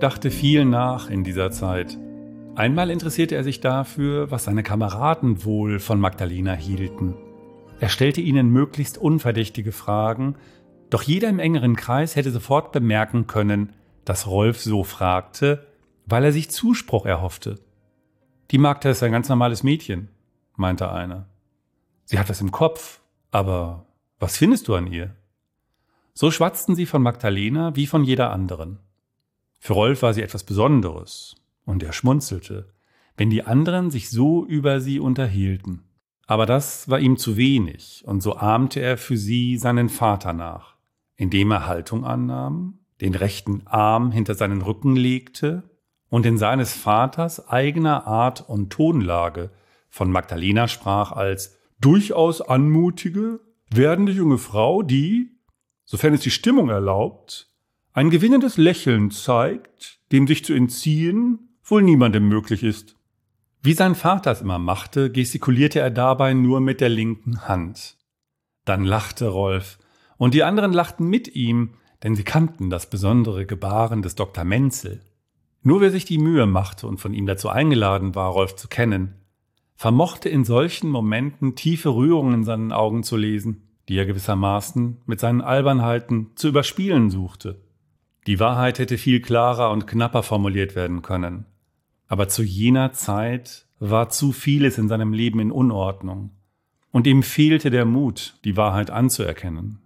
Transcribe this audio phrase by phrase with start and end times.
[0.00, 1.98] Dachte viel nach in dieser Zeit.
[2.54, 7.16] Einmal interessierte er sich dafür, was seine Kameraden wohl von Magdalena hielten.
[7.80, 10.36] Er stellte ihnen möglichst unverdächtige Fragen,
[10.88, 13.72] doch jeder im engeren Kreis hätte sofort bemerken können,
[14.04, 15.66] dass Rolf so fragte,
[16.06, 17.56] weil er sich Zuspruch erhoffte.
[18.52, 20.10] Die Magda ist ein ganz normales Mädchen,
[20.54, 21.26] meinte einer.
[22.04, 23.00] Sie hat was im Kopf,
[23.32, 23.86] aber
[24.20, 25.16] was findest du an ihr?
[26.14, 28.78] So schwatzten sie von Magdalena wie von jeder anderen.
[29.58, 32.72] Für Rolf war sie etwas Besonderes, und er schmunzelte,
[33.16, 35.84] wenn die anderen sich so über sie unterhielten.
[36.26, 40.76] Aber das war ihm zu wenig, und so ahmte er für sie seinen Vater nach,
[41.16, 45.62] indem er Haltung annahm, den rechten Arm hinter seinen Rücken legte
[46.08, 49.50] und in seines Vaters eigener Art und Tonlage
[49.88, 55.30] von Magdalena sprach als durchaus anmutige, werdende junge Frau, die,
[55.84, 57.50] sofern es die Stimmung erlaubt,
[57.98, 62.94] ein gewinnendes Lächeln zeigt, dem sich zu entziehen wohl niemandem möglich ist.
[63.60, 67.96] Wie sein Vater es immer machte, gestikulierte er dabei nur mit der linken Hand.
[68.64, 69.80] Dann lachte Rolf,
[70.16, 71.74] und die anderen lachten mit ihm,
[72.04, 74.44] denn sie kannten das besondere Gebaren des Dr.
[74.44, 75.00] Menzel.
[75.62, 79.14] Nur wer sich die Mühe machte und von ihm dazu eingeladen war, Rolf zu kennen,
[79.74, 85.18] vermochte in solchen Momenten tiefe Rührungen in seinen Augen zu lesen, die er gewissermaßen mit
[85.18, 87.60] seinen Albernheiten zu überspielen suchte.
[88.26, 91.46] Die Wahrheit hätte viel klarer und knapper formuliert werden können.
[92.08, 96.30] Aber zu jener Zeit war zu vieles in seinem Leben in Unordnung,
[96.90, 99.80] und ihm fehlte der Mut, die Wahrheit anzuerkennen.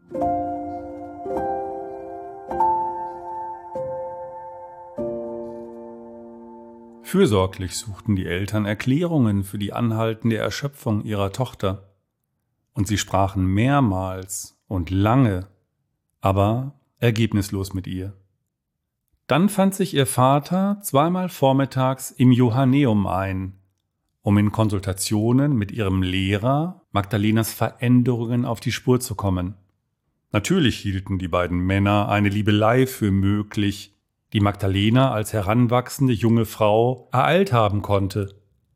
[7.02, 11.90] Fürsorglich suchten die Eltern Erklärungen für die anhaltende Erschöpfung ihrer Tochter,
[12.72, 15.48] und sie sprachen mehrmals und lange,
[16.22, 18.14] aber ergebnislos mit ihr.
[19.32, 23.54] Dann fand sich ihr Vater zweimal vormittags im Johanneum ein,
[24.20, 29.54] um in Konsultationen mit ihrem Lehrer Magdalenas Veränderungen auf die Spur zu kommen.
[30.32, 33.96] Natürlich hielten die beiden Männer eine Liebelei für möglich,
[34.34, 38.34] die Magdalena als heranwachsende junge Frau ereilt haben konnte,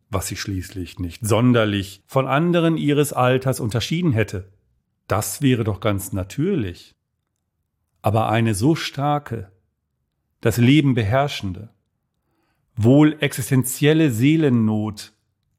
[0.09, 4.55] was sie schließlich nicht sonderlich von anderen ihres Alters unterschieden hätte.
[5.07, 6.95] Das wäre doch ganz natürlich.
[8.01, 9.53] Aber eine so starke,
[10.41, 11.71] das Leben beherrschende,
[12.77, 15.13] wohl existenzielle Seelennot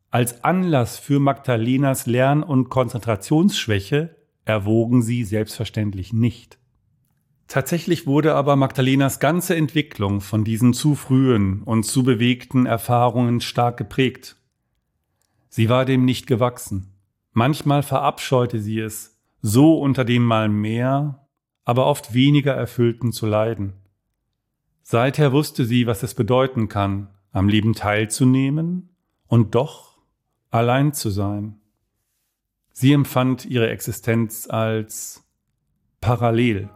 [0.10, 4.16] als Anlass für Magdalenas Lern- und Konzentrationsschwäche
[4.46, 6.58] erwogen sie selbstverständlich nicht.
[7.48, 13.78] Tatsächlich wurde aber Magdalenas ganze Entwicklung von diesen zu frühen und zu bewegten Erfahrungen stark
[13.78, 14.38] geprägt.
[15.50, 16.94] Sie war dem nicht gewachsen.
[17.34, 21.28] Manchmal verabscheute sie es, so unter dem mal mehr,
[21.64, 23.74] aber oft weniger erfüllten zu leiden.
[24.90, 28.88] Seither wusste sie, was es bedeuten kann, am Leben teilzunehmen
[29.28, 29.98] und doch
[30.50, 31.60] allein zu sein.
[32.72, 35.26] Sie empfand ihre Existenz als
[36.00, 36.70] parallel.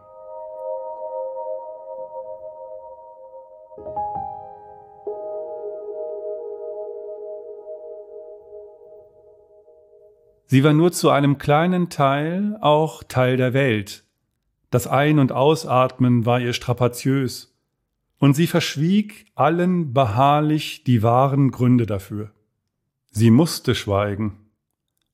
[10.48, 14.04] Sie war nur zu einem kleinen Teil auch Teil der Welt.
[14.70, 17.51] Das Ein- und Ausatmen war ihr strapaziös
[18.22, 22.32] und sie verschwieg allen beharrlich die wahren Gründe dafür.
[23.10, 24.38] Sie musste schweigen,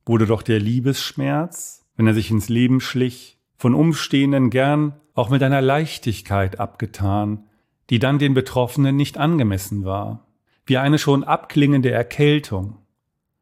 [0.05, 5.41] wurde doch der Liebesschmerz, wenn er sich ins Leben schlich, von Umstehenden gern auch mit
[5.41, 7.45] einer Leichtigkeit abgetan,
[7.89, 10.27] die dann den Betroffenen nicht angemessen war,
[10.65, 12.79] wie eine schon abklingende Erkältung,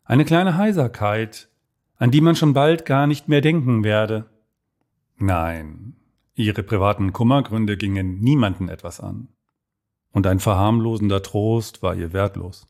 [0.03, 1.49] eine kleine Heiserkeit,
[1.97, 4.29] an die man schon bald gar nicht mehr denken werde.
[5.17, 5.95] Nein,
[6.35, 9.29] ihre privaten Kummergründe gingen niemanden etwas an
[10.15, 12.65] und ein verharmlosender Trost war ihr wertlos.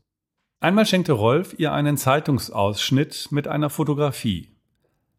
[0.58, 4.50] Einmal schenkte Rolf ihr einen Zeitungsausschnitt mit einer Fotografie.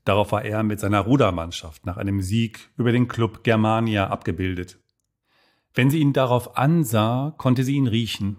[0.04, 4.78] Darauf war er mit seiner Rudermannschaft nach einem Sieg über den Club Germania abgebildet.
[5.74, 8.36] Wenn sie ihn darauf ansah, konnte sie ihn riechen.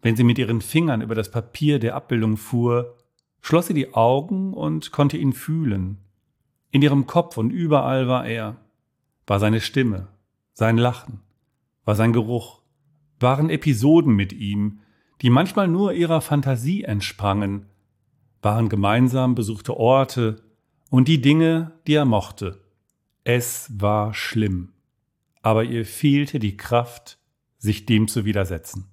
[0.00, 2.96] Wenn sie mit ihren Fingern über das Papier der Abbildung fuhr,
[3.40, 5.98] schloss sie die Augen und konnte ihn fühlen.
[6.70, 8.58] In ihrem Kopf und überall war er,
[9.26, 10.06] war seine Stimme,
[10.52, 11.20] sein Lachen,
[11.84, 12.61] war sein Geruch,
[13.22, 14.80] waren Episoden mit ihm,
[15.22, 17.66] die manchmal nur ihrer Fantasie entsprangen,
[18.42, 20.42] waren gemeinsam besuchte Orte
[20.90, 22.60] und die Dinge, die er mochte.
[23.24, 24.72] Es war schlimm,
[25.40, 27.18] aber ihr fehlte die Kraft,
[27.58, 28.91] sich dem zu widersetzen.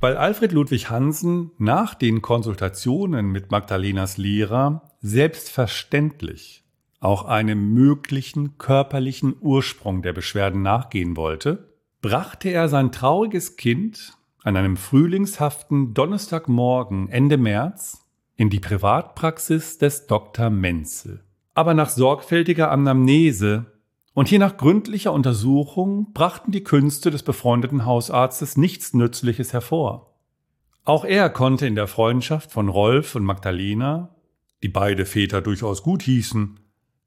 [0.00, 6.64] Weil Alfred Ludwig Hansen nach den Konsultationen mit Magdalenas Lehrer selbstverständlich
[7.00, 14.56] auch einem möglichen körperlichen Ursprung der Beschwerden nachgehen wollte, brachte er sein trauriges Kind an
[14.56, 18.06] einem frühlingshaften Donnerstagmorgen Ende März
[18.36, 20.48] in die Privatpraxis des Dr.
[20.48, 21.24] Menzel.
[21.52, 23.66] Aber nach sorgfältiger Anamnese
[24.12, 30.14] und je nach gründlicher Untersuchung brachten die Künste des befreundeten Hausarztes nichts Nützliches hervor.
[30.84, 34.16] Auch er konnte in der Freundschaft von Rolf und Magdalena,
[34.62, 36.58] die beide Väter durchaus gut hießen,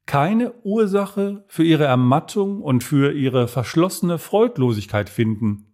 [0.06, 5.66] keine Ursache für ihre Ermattung und für ihre verschlossene Freudlosigkeit finden.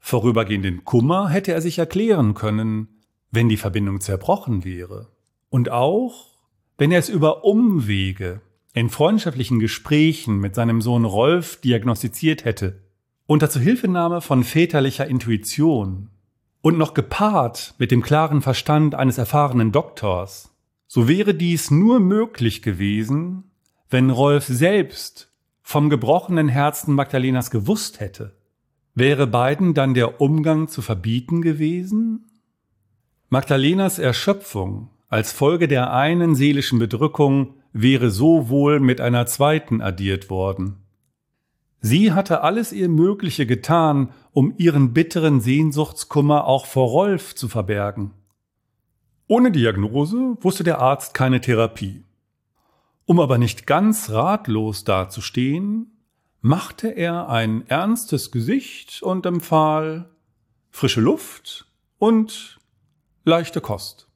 [0.00, 2.88] Vorübergehenden Kummer hätte er sich erklären können,
[3.30, 5.08] wenn die Verbindung zerbrochen wäre.
[5.50, 6.38] Und auch,
[6.78, 8.40] wenn er es über Umwege
[8.74, 12.82] in freundschaftlichen Gesprächen mit seinem Sohn Rolf diagnostiziert hätte,
[13.26, 16.10] unter Zuhilfenahme von väterlicher Intuition
[16.60, 20.50] und noch gepaart mit dem klaren Verstand eines erfahrenen Doktors,
[20.88, 23.44] so wäre dies nur möglich gewesen,
[23.90, 25.32] wenn Rolf selbst
[25.62, 28.36] vom gebrochenen Herzen Magdalenas gewusst hätte.
[28.94, 32.26] Wäre beiden dann der Umgang zu verbieten gewesen?
[33.28, 40.30] Magdalenas Erschöpfung als Folge der einen seelischen Bedrückung wäre so wohl mit einer zweiten addiert
[40.30, 40.76] worden.
[41.80, 48.12] Sie hatte alles ihr Mögliche getan, um ihren bitteren Sehnsuchtskummer auch vor Rolf zu verbergen.
[49.26, 52.04] Ohne Diagnose wusste der Arzt keine Therapie.
[53.04, 55.98] Um aber nicht ganz ratlos dazustehen,
[56.40, 60.08] machte er ein ernstes Gesicht und empfahl
[60.70, 61.66] frische Luft
[61.98, 62.60] und
[63.24, 64.08] leichte Kost.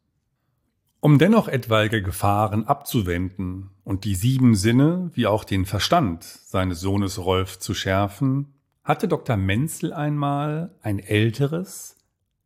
[1.01, 7.19] Um dennoch etwaige Gefahren abzuwenden und die sieben Sinne wie auch den Verstand seines Sohnes
[7.25, 9.37] Rolf zu schärfen, hatte Dr.
[9.37, 11.97] Menzel einmal ein älteres,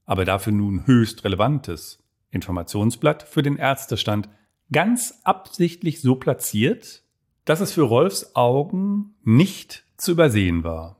[0.05, 2.01] aber dafür nun höchst relevantes
[2.31, 4.29] Informationsblatt für den Ärztestand
[4.71, 7.05] ganz absichtlich so platziert,
[7.47, 10.97] dass es für Rolfs Augen nicht zu übersehen war.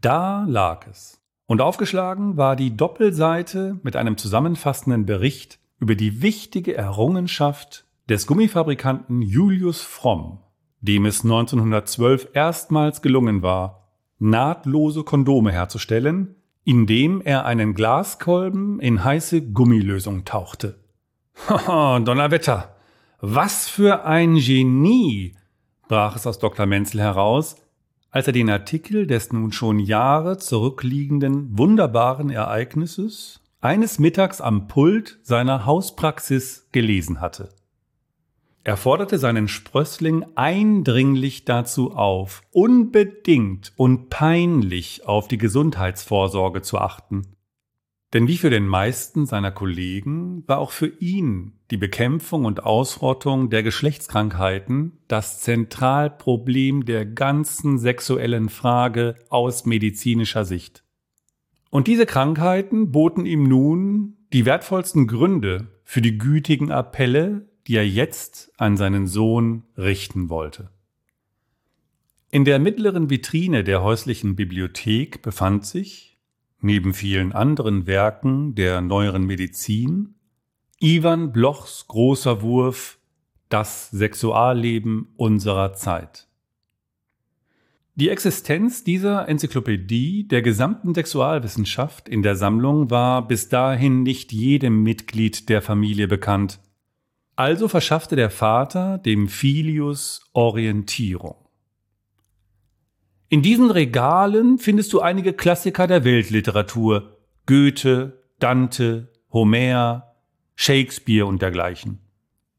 [0.00, 1.20] Da lag es.
[1.46, 9.20] Und aufgeschlagen war die Doppelseite mit einem zusammenfassenden Bericht über die wichtige Errungenschaft des Gummifabrikanten
[9.20, 10.38] Julius Fromm,
[10.80, 13.88] dem es 1912 erstmals gelungen war,
[14.20, 20.78] nahtlose Kondome herzustellen, indem er einen Glaskolben in heiße Gummilösung tauchte.
[21.48, 22.76] Haha, Donnerwetter!
[23.20, 25.34] Was für ein Genie!
[25.88, 26.66] brach es aus Dr.
[26.66, 27.56] Menzel heraus,
[28.12, 35.20] als er den Artikel des nun schon Jahre zurückliegenden wunderbaren Ereignisses eines Mittags am Pult
[35.22, 37.50] seiner Hauspraxis gelesen hatte.
[38.64, 47.36] Er forderte seinen Sprössling eindringlich dazu auf, unbedingt und peinlich auf die Gesundheitsvorsorge zu achten.
[48.12, 53.48] Denn wie für den meisten seiner Kollegen war auch für ihn die Bekämpfung und Ausrottung
[53.48, 60.84] der Geschlechtskrankheiten das Zentralproblem der ganzen sexuellen Frage aus medizinischer Sicht.
[61.72, 67.88] Und diese Krankheiten boten ihm nun die wertvollsten Gründe für die gütigen Appelle, die er
[67.88, 70.68] jetzt an seinen Sohn richten wollte.
[72.30, 76.18] In der mittleren Vitrine der häuslichen Bibliothek befand sich,
[76.60, 80.16] neben vielen anderen Werken der neueren Medizin,
[80.78, 82.98] Ivan Blochs großer Wurf
[83.48, 86.28] Das Sexualleben unserer Zeit.
[87.94, 94.82] Die Existenz dieser Enzyklopädie der gesamten Sexualwissenschaft in der Sammlung war bis dahin nicht jedem
[94.82, 96.58] Mitglied der Familie bekannt.
[97.36, 101.36] Also verschaffte der Vater dem Filius Orientierung.
[103.28, 107.18] In diesen Regalen findest du einige Klassiker der Weltliteratur.
[107.44, 110.14] Goethe, Dante, Homer,
[110.54, 111.98] Shakespeare und dergleichen.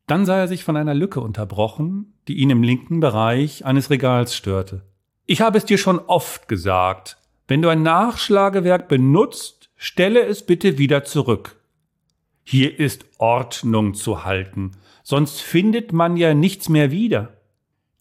[0.06, 4.36] Dann sah er sich von einer Lücke unterbrochen, die ihn im linken Bereich eines Regals
[4.36, 4.93] störte.
[5.25, 10.77] Ich habe es dir schon oft gesagt, wenn du ein Nachschlagewerk benutzt, stelle es bitte
[10.77, 11.56] wieder zurück.
[12.44, 17.38] Hier ist Ordnung zu halten, sonst findet man ja nichts mehr wieder.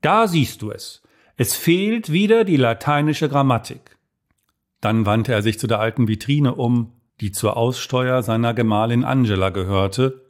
[0.00, 1.02] Da siehst du es.
[1.37, 3.97] Es fehlt wieder die lateinische Grammatik.
[4.81, 9.50] Dann wandte er sich zu der alten Vitrine um, die zur Aussteuer seiner Gemahlin Angela
[9.50, 10.23] gehörte,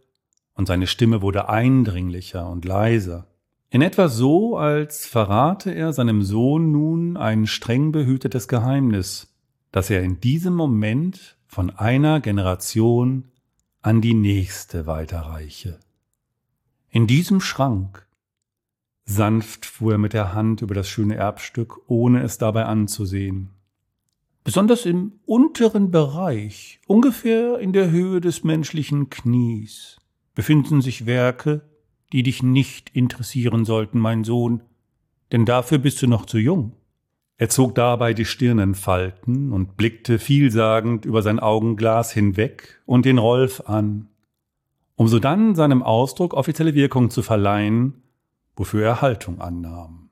[0.54, 3.31] und seine Stimme wurde eindringlicher und leiser.
[3.72, 9.34] In etwa so, als verrate er seinem Sohn nun ein streng behütetes Geheimnis,
[9.70, 13.30] das er in diesem Moment von einer Generation
[13.80, 15.80] an die nächste weiterreiche.
[16.90, 18.06] In diesem Schrank
[19.06, 23.52] Sanft fuhr er mit der Hand über das schöne Erbstück, ohne es dabei anzusehen.
[24.44, 29.96] Besonders im unteren Bereich, ungefähr in der Höhe des menschlichen Knies,
[30.34, 31.71] befinden sich Werke,
[32.12, 34.62] die dich nicht interessieren sollten, mein Sohn,
[35.32, 36.72] denn dafür bist du noch zu jung.
[37.38, 43.04] Er zog dabei die Stirn in Falten und blickte vielsagend über sein Augenglas hinweg und
[43.04, 44.08] den Rolf an,
[44.94, 48.02] um so dann seinem Ausdruck offizielle Wirkung zu verleihen,
[48.54, 50.10] wofür er Haltung annahm.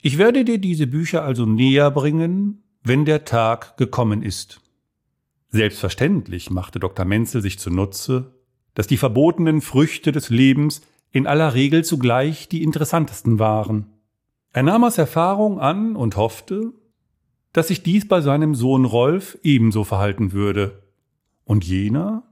[0.00, 4.60] Ich werde dir diese Bücher also näher bringen, wenn der Tag gekommen ist.
[5.50, 7.04] Selbstverständlich machte Dr.
[7.04, 8.34] Menzel sich zunutze,
[8.74, 10.82] dass die verbotenen Früchte des Lebens
[11.14, 13.86] in aller Regel zugleich die interessantesten waren.
[14.52, 16.72] Er nahm aus Erfahrung an und hoffte,
[17.52, 20.82] dass sich dies bei seinem Sohn Rolf ebenso verhalten würde.
[21.44, 22.24] Und jener,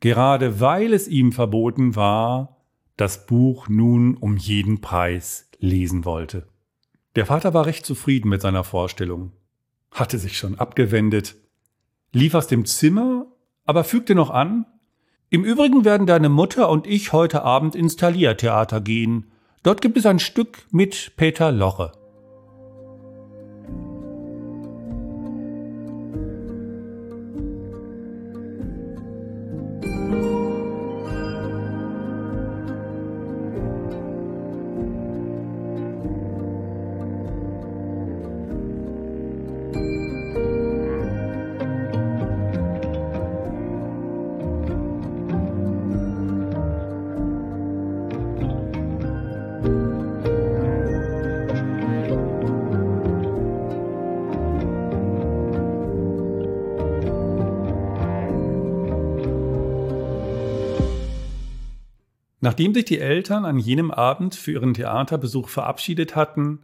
[0.00, 2.56] gerade weil es ihm verboten war,
[2.96, 6.48] das Buch nun um jeden Preis lesen wollte.
[7.14, 9.30] Der Vater war recht zufrieden mit seiner Vorstellung,
[9.92, 11.36] hatte sich schon abgewendet,
[12.12, 13.26] lief aus dem Zimmer,
[13.66, 14.66] aber fügte noch an,
[15.30, 19.30] im Übrigen werden deine Mutter und ich heute Abend ins Thalia-Theater gehen
[19.62, 21.92] Dort gibt es ein Stück mit Peter Loche.
[62.40, 66.60] Nachdem sich die Eltern an jenem Abend für ihren Theaterbesuch verabschiedet hatten,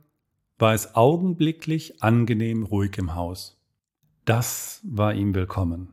[0.59, 3.61] war es augenblicklich angenehm ruhig im Haus.
[4.25, 5.93] Das war ihm willkommen.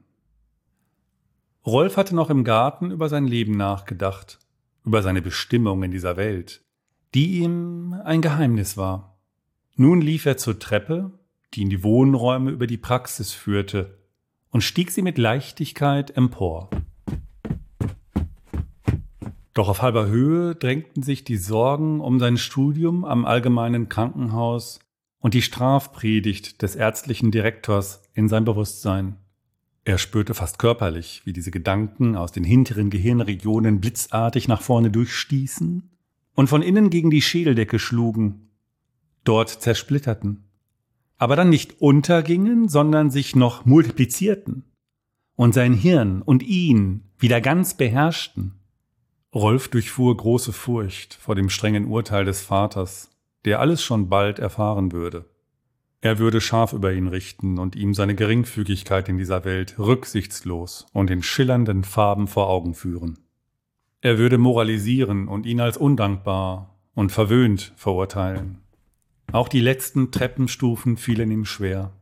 [1.66, 4.40] Rolf hatte noch im Garten über sein Leben nachgedacht,
[4.86, 6.64] über seine Bestimmung in dieser Welt,
[7.14, 9.18] die ihm ein Geheimnis war.
[9.76, 11.12] Nun lief er zur Treppe,
[11.54, 14.00] die in die Wohnräume über die Praxis führte,
[14.50, 16.70] und stieg sie mit Leichtigkeit empor.
[19.54, 24.80] Doch auf halber Höhe drängten sich die Sorgen um sein Studium am allgemeinen Krankenhaus
[25.20, 29.18] und die Strafpredigt des ärztlichen Direktors in sein Bewusstsein.
[29.86, 35.92] Er spürte fast körperlich, wie diese Gedanken aus den hinteren Gehirnregionen blitzartig nach vorne durchstießen
[36.36, 38.50] und von innen gegen die Schädeldecke schlugen,
[39.24, 40.46] dort zersplitterten,
[41.18, 44.64] aber dann nicht untergingen, sondern sich noch multiplizierten
[45.36, 48.63] und sein Hirn und ihn wieder ganz beherrschten.
[49.34, 53.10] Rolf durchfuhr große Furcht vor dem strengen Urteil des Vaters,
[53.46, 55.26] der alles schon bald erfahren würde.
[56.02, 61.10] Er würde scharf über ihn richten und ihm seine Geringfügigkeit in dieser Welt rücksichtslos und
[61.10, 63.18] in schillernden Farben vor Augen führen.
[64.02, 68.60] Er würde moralisieren und ihn als undankbar und verwöhnt verurteilen.
[69.32, 71.94] Auch die letzten Treppenstufen fielen ihm schwer.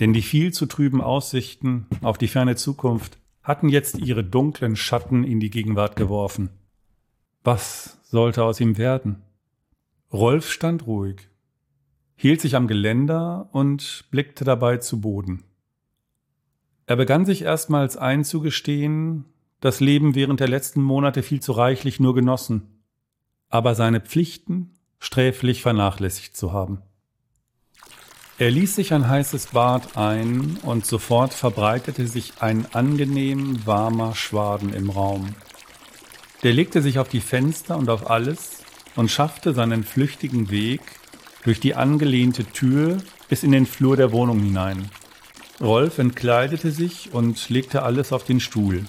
[0.00, 3.18] Denn die viel zu trüben Aussichten auf die ferne Zukunft
[3.50, 6.50] hatten jetzt ihre dunklen Schatten in die Gegenwart geworfen.
[7.42, 9.22] Was sollte aus ihm werden?
[10.12, 11.28] Rolf stand ruhig,
[12.14, 15.42] hielt sich am Geländer und blickte dabei zu Boden.
[16.86, 19.24] Er begann sich erstmals einzugestehen,
[19.58, 22.84] das Leben während der letzten Monate viel zu reichlich nur genossen,
[23.48, 26.82] aber seine Pflichten sträflich vernachlässigt zu haben.
[28.40, 34.72] Er ließ sich ein heißes Bad ein und sofort verbreitete sich ein angenehm warmer Schwaden
[34.72, 35.34] im Raum.
[36.42, 38.62] Der legte sich auf die Fenster und auf alles
[38.96, 40.80] und schaffte seinen flüchtigen Weg
[41.44, 42.96] durch die angelehnte Tür
[43.28, 44.88] bis in den Flur der Wohnung hinein.
[45.60, 48.86] Rolf entkleidete sich und legte alles auf den Stuhl.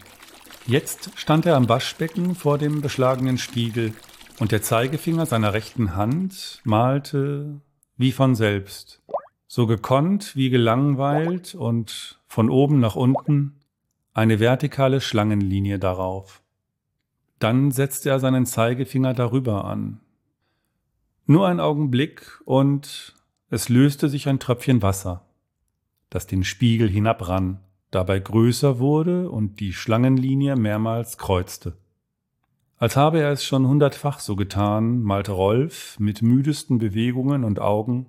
[0.65, 3.93] Jetzt stand er am Waschbecken vor dem beschlagenen Spiegel
[4.39, 7.59] und der Zeigefinger seiner rechten Hand malte
[7.97, 9.00] wie von selbst
[9.53, 13.59] so gekonnt wie gelangweilt und von oben nach unten
[14.13, 16.41] eine vertikale Schlangenlinie darauf.
[17.37, 19.99] Dann setzte er seinen Zeigefinger darüber an.
[21.25, 23.13] Nur ein Augenblick und
[23.49, 25.25] es löste sich ein Tröpfchen Wasser,
[26.09, 31.75] das den Spiegel hinabrann, dabei größer wurde und die Schlangenlinie mehrmals kreuzte.
[32.77, 38.05] Als habe er es schon hundertfach so getan, malte Rolf mit müdesten Bewegungen und Augen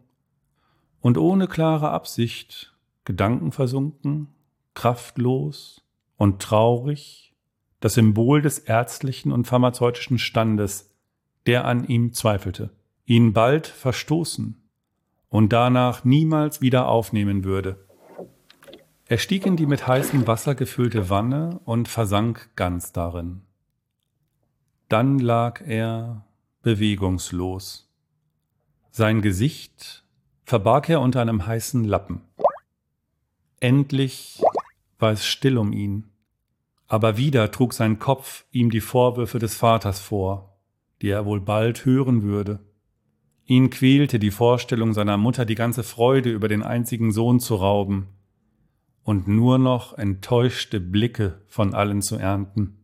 [1.02, 4.28] und ohne klare Absicht, gedankenversunken,
[4.72, 5.84] kraftlos
[6.16, 7.34] und traurig,
[7.80, 10.94] das Symbol des ärztlichen und pharmazeutischen Standes,
[11.46, 12.70] der an ihm zweifelte,
[13.04, 14.62] ihn bald verstoßen
[15.28, 17.84] und danach niemals wieder aufnehmen würde.
[19.06, 23.42] Er stieg in die mit heißem Wasser gefüllte Wanne und versank ganz darin.
[24.88, 26.24] Dann lag er
[26.62, 27.90] bewegungslos.
[28.92, 30.01] Sein Gesicht
[30.44, 32.22] verbarg er unter einem heißen Lappen.
[33.60, 34.42] Endlich
[34.98, 36.08] war es still um ihn,
[36.88, 40.58] aber wieder trug sein Kopf ihm die Vorwürfe des Vaters vor,
[41.00, 42.60] die er wohl bald hören würde.
[43.44, 48.08] Ihn quälte die Vorstellung seiner Mutter, die ganze Freude über den einzigen Sohn zu rauben
[49.04, 52.78] und nur noch enttäuschte Blicke von allen zu ernten.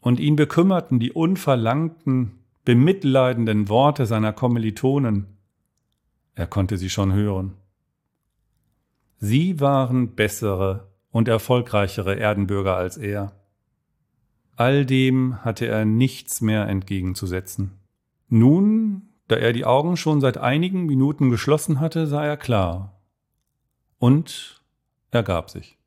[0.00, 5.31] Und ihn bekümmerten die unverlangten, bemitleidenden Worte seiner Kommilitonen.
[6.34, 7.54] Er konnte sie schon hören.
[9.18, 13.32] Sie waren bessere und erfolgreichere Erdenbürger als er.
[14.56, 17.78] All dem hatte er nichts mehr entgegenzusetzen.
[18.28, 23.00] Nun, da er die Augen schon seit einigen Minuten geschlossen hatte, sah er klar.
[23.98, 24.62] Und
[25.10, 25.78] ergab sich.